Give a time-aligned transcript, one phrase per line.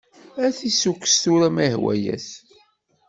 [0.45, 2.27] Ad t-issukkes tura, ma yehwa-as!